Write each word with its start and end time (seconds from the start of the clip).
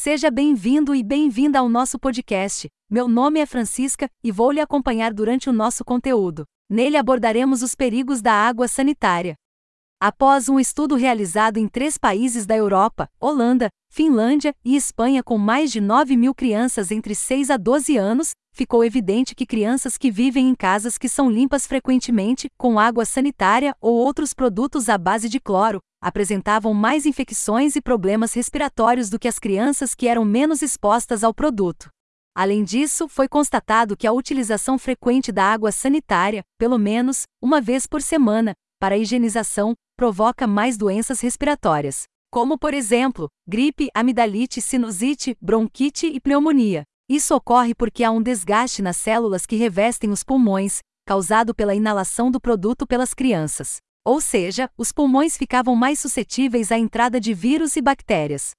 Seja 0.00 0.30
bem-vindo 0.30 0.94
e 0.94 1.02
bem-vinda 1.02 1.58
ao 1.58 1.68
nosso 1.68 1.98
podcast. 1.98 2.68
Meu 2.88 3.08
nome 3.08 3.40
é 3.40 3.44
Francisca 3.44 4.08
e 4.22 4.30
vou 4.30 4.52
lhe 4.52 4.60
acompanhar 4.60 5.12
durante 5.12 5.50
o 5.50 5.52
nosso 5.52 5.84
conteúdo. 5.84 6.44
Nele 6.70 6.96
abordaremos 6.96 7.64
os 7.64 7.74
perigos 7.74 8.22
da 8.22 8.32
água 8.32 8.68
sanitária. 8.68 9.34
Após 10.00 10.48
um 10.48 10.60
estudo 10.60 10.94
realizado 10.94 11.56
em 11.56 11.66
três 11.66 11.98
países 11.98 12.46
da 12.46 12.56
Europa, 12.56 13.08
Holanda, 13.20 13.70
Finlândia 13.90 14.54
e 14.64 14.76
Espanha, 14.76 15.20
com 15.20 15.36
mais 15.36 15.72
de 15.72 15.80
9 15.80 16.16
mil 16.16 16.32
crianças 16.32 16.92
entre 16.92 17.12
6 17.12 17.50
a 17.50 17.56
12 17.56 17.96
anos, 17.96 18.30
ficou 18.52 18.84
evidente 18.84 19.34
que 19.34 19.44
crianças 19.44 19.98
que 19.98 20.12
vivem 20.12 20.48
em 20.48 20.54
casas 20.54 20.96
que 20.96 21.08
são 21.08 21.28
limpas 21.28 21.66
frequentemente, 21.66 22.48
com 22.56 22.78
água 22.78 23.04
sanitária 23.04 23.74
ou 23.80 23.96
outros 23.96 24.32
produtos 24.32 24.88
à 24.88 24.96
base 24.96 25.28
de 25.28 25.40
cloro, 25.40 25.80
apresentavam 26.00 26.72
mais 26.72 27.06
infecções 27.06 27.76
e 27.76 27.80
problemas 27.80 28.32
respiratórios 28.32 29.10
do 29.10 29.18
que 29.18 29.28
as 29.28 29.38
crianças 29.38 29.94
que 29.94 30.06
eram 30.06 30.24
menos 30.24 30.62
expostas 30.62 31.24
ao 31.24 31.34
produto. 31.34 31.88
Além 32.34 32.62
disso, 32.62 33.08
foi 33.08 33.26
constatado 33.26 33.96
que 33.96 34.06
a 34.06 34.12
utilização 34.12 34.78
frequente 34.78 35.32
da 35.32 35.44
água 35.44 35.72
sanitária, 35.72 36.42
pelo 36.56 36.78
menos 36.78 37.24
uma 37.42 37.60
vez 37.60 37.86
por 37.86 38.00
semana, 38.00 38.52
para 38.80 38.94
a 38.94 38.98
higienização, 38.98 39.74
provoca 39.96 40.46
mais 40.46 40.76
doenças 40.76 41.20
respiratórias, 41.20 42.04
como 42.30 42.56
por 42.56 42.72
exemplo, 42.72 43.28
gripe, 43.48 43.88
amidalite, 43.92 44.60
sinusite, 44.60 45.36
bronquite 45.40 46.06
e 46.06 46.20
pneumonia. 46.20 46.84
Isso 47.10 47.34
ocorre 47.34 47.74
porque 47.74 48.04
há 48.04 48.10
um 48.12 48.22
desgaste 48.22 48.82
nas 48.82 48.96
células 48.96 49.44
que 49.46 49.56
revestem 49.56 50.10
os 50.10 50.22
pulmões, 50.22 50.78
causado 51.04 51.54
pela 51.54 51.74
inalação 51.74 52.30
do 52.30 52.38
produto 52.40 52.86
pelas 52.86 53.14
crianças. 53.14 53.78
Ou 54.08 54.22
seja, 54.22 54.70
os 54.78 54.90
pulmões 54.90 55.36
ficavam 55.36 55.76
mais 55.76 56.00
suscetíveis 56.00 56.72
à 56.72 56.78
entrada 56.78 57.20
de 57.20 57.34
vírus 57.34 57.76
e 57.76 57.82
bactérias. 57.82 58.52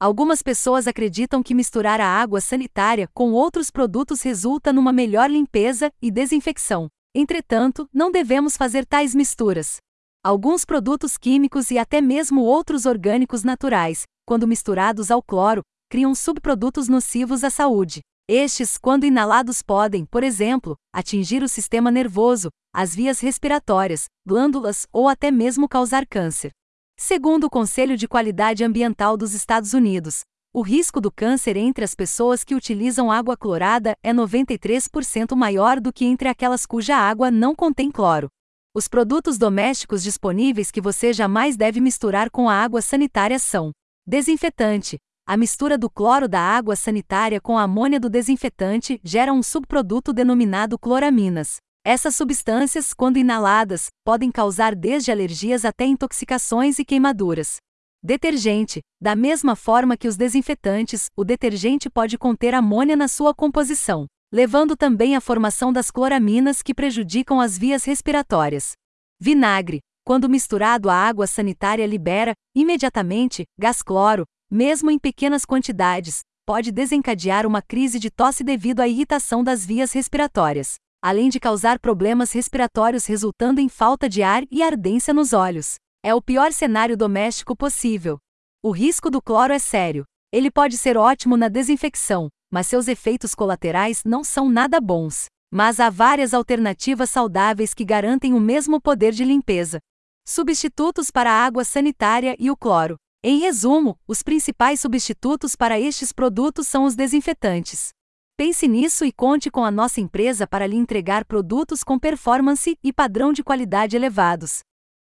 Algumas 0.00 0.42
pessoas 0.42 0.88
acreditam 0.88 1.44
que 1.44 1.54
misturar 1.54 2.00
a 2.00 2.08
água 2.08 2.40
sanitária 2.40 3.08
com 3.14 3.30
outros 3.30 3.70
produtos 3.70 4.20
resulta 4.20 4.72
numa 4.72 4.92
melhor 4.92 5.30
limpeza 5.30 5.92
e 6.02 6.10
desinfecção. 6.10 6.88
Entretanto, 7.14 7.88
não 7.94 8.10
devemos 8.10 8.56
fazer 8.56 8.84
tais 8.84 9.14
misturas. 9.14 9.76
Alguns 10.24 10.64
produtos 10.64 11.16
químicos 11.16 11.70
e 11.70 11.78
até 11.78 12.00
mesmo 12.00 12.42
outros 12.42 12.84
orgânicos 12.84 13.44
naturais, 13.44 14.02
quando 14.26 14.48
misturados 14.48 15.08
ao 15.08 15.22
cloro, 15.22 15.62
criam 15.88 16.16
subprodutos 16.16 16.88
nocivos 16.88 17.44
à 17.44 17.50
saúde. 17.50 18.00
Estes, 18.32 18.78
quando 18.78 19.02
inalados, 19.02 19.60
podem, 19.60 20.04
por 20.04 20.22
exemplo, 20.22 20.76
atingir 20.94 21.42
o 21.42 21.48
sistema 21.48 21.90
nervoso, 21.90 22.48
as 22.72 22.94
vias 22.94 23.18
respiratórias, 23.18 24.04
glândulas 24.24 24.86
ou 24.92 25.08
até 25.08 25.32
mesmo 25.32 25.68
causar 25.68 26.06
câncer. 26.06 26.52
Segundo 26.96 27.48
o 27.48 27.50
Conselho 27.50 27.96
de 27.96 28.06
Qualidade 28.06 28.62
Ambiental 28.62 29.16
dos 29.16 29.34
Estados 29.34 29.74
Unidos, 29.74 30.20
o 30.54 30.62
risco 30.62 31.00
do 31.00 31.10
câncer 31.10 31.56
entre 31.56 31.84
as 31.84 31.92
pessoas 31.92 32.44
que 32.44 32.54
utilizam 32.54 33.10
água 33.10 33.36
clorada 33.36 33.96
é 34.00 34.14
93% 34.14 35.34
maior 35.34 35.80
do 35.80 35.92
que 35.92 36.04
entre 36.04 36.28
aquelas 36.28 36.64
cuja 36.64 36.94
água 36.94 37.32
não 37.32 37.52
contém 37.52 37.90
cloro. 37.90 38.28
Os 38.72 38.86
produtos 38.86 39.38
domésticos 39.38 40.04
disponíveis 40.04 40.70
que 40.70 40.80
você 40.80 41.12
jamais 41.12 41.56
deve 41.56 41.80
misturar 41.80 42.30
com 42.30 42.48
a 42.48 42.54
água 42.54 42.80
sanitária 42.80 43.40
são 43.40 43.72
desinfetante, 44.06 44.98
a 45.30 45.36
mistura 45.36 45.78
do 45.78 45.88
cloro 45.88 46.28
da 46.28 46.40
água 46.40 46.74
sanitária 46.74 47.40
com 47.40 47.56
a 47.56 47.62
amônia 47.62 48.00
do 48.00 48.10
desinfetante 48.10 49.00
gera 49.04 49.32
um 49.32 49.44
subproduto 49.44 50.12
denominado 50.12 50.76
cloraminas. 50.76 51.58
Essas 51.84 52.16
substâncias, 52.16 52.92
quando 52.92 53.16
inaladas, 53.16 53.90
podem 54.04 54.28
causar 54.28 54.74
desde 54.74 55.12
alergias 55.12 55.64
até 55.64 55.84
intoxicações 55.84 56.80
e 56.80 56.84
queimaduras. 56.84 57.58
Detergente: 58.02 58.80
da 59.00 59.14
mesma 59.14 59.54
forma 59.54 59.96
que 59.96 60.08
os 60.08 60.16
desinfetantes, 60.16 61.06
o 61.16 61.22
detergente 61.22 61.88
pode 61.88 62.18
conter 62.18 62.52
amônia 62.52 62.96
na 62.96 63.06
sua 63.06 63.32
composição, 63.32 64.06
levando 64.32 64.76
também 64.76 65.14
à 65.14 65.20
formação 65.20 65.72
das 65.72 65.92
cloraminas 65.92 66.60
que 66.60 66.74
prejudicam 66.74 67.40
as 67.40 67.56
vias 67.56 67.84
respiratórias. 67.84 68.72
Vinagre: 69.20 69.78
quando 70.04 70.28
misturado 70.28 70.90
à 70.90 70.94
água 70.94 71.28
sanitária, 71.28 71.86
libera, 71.86 72.32
imediatamente, 72.52 73.44
gás 73.56 73.80
cloro, 73.80 74.24
mesmo 74.50 74.90
em 74.90 74.98
pequenas 74.98 75.44
quantidades, 75.44 76.20
pode 76.44 76.72
desencadear 76.72 77.46
uma 77.46 77.62
crise 77.62 78.00
de 78.00 78.10
tosse 78.10 78.42
devido 78.42 78.80
à 78.80 78.88
irritação 78.88 79.44
das 79.44 79.64
vias 79.64 79.92
respiratórias, 79.92 80.74
além 81.00 81.28
de 81.28 81.38
causar 81.38 81.78
problemas 81.78 82.32
respiratórios 82.32 83.06
resultando 83.06 83.60
em 83.60 83.68
falta 83.68 84.08
de 84.08 84.22
ar 84.22 84.42
e 84.50 84.60
ardência 84.60 85.14
nos 85.14 85.32
olhos. 85.32 85.76
É 86.02 86.12
o 86.12 86.20
pior 86.20 86.52
cenário 86.52 86.96
doméstico 86.96 87.54
possível. 87.54 88.18
O 88.62 88.72
risco 88.72 89.08
do 89.08 89.22
cloro 89.22 89.52
é 89.52 89.58
sério. 89.58 90.04
Ele 90.32 90.50
pode 90.50 90.76
ser 90.76 90.96
ótimo 90.96 91.36
na 91.36 91.48
desinfecção, 91.48 92.28
mas 92.50 92.66
seus 92.66 92.88
efeitos 92.88 93.34
colaterais 93.34 94.02
não 94.04 94.24
são 94.24 94.48
nada 94.48 94.80
bons. 94.80 95.26
Mas 95.52 95.78
há 95.78 95.90
várias 95.90 96.34
alternativas 96.34 97.10
saudáveis 97.10 97.72
que 97.72 97.84
garantem 97.84 98.34
o 98.34 98.40
mesmo 98.40 98.80
poder 98.80 99.12
de 99.12 99.24
limpeza. 99.24 99.78
Substitutos 100.26 101.10
para 101.10 101.30
a 101.30 101.44
água 101.44 101.64
sanitária 101.64 102.34
e 102.38 102.50
o 102.50 102.56
cloro. 102.56 102.96
Em 103.22 103.38
resumo, 103.38 103.98
os 104.08 104.22
principais 104.22 104.80
substitutos 104.80 105.54
para 105.54 105.78
estes 105.78 106.10
produtos 106.10 106.66
são 106.66 106.84
os 106.84 106.94
desinfetantes. 106.94 107.90
Pense 108.34 108.66
nisso 108.66 109.04
e 109.04 109.12
conte 109.12 109.50
com 109.50 109.62
a 109.62 109.70
nossa 109.70 110.00
empresa 110.00 110.46
para 110.46 110.66
lhe 110.66 110.76
entregar 110.76 111.26
produtos 111.26 111.84
com 111.84 111.98
performance 111.98 112.78
e 112.82 112.90
padrão 112.90 113.30
de 113.30 113.44
qualidade 113.44 113.94
elevados. 113.94 114.60